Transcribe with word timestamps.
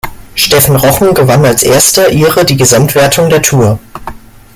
Stephen 0.33 0.77
Roche 0.77 1.13
gewann 1.13 1.45
als 1.45 1.61
erster 1.61 2.09
Ire 2.09 2.43
die 2.43 2.57
Gesamtwertung 2.57 3.29
der 3.29 3.43
Tour. 3.43 3.77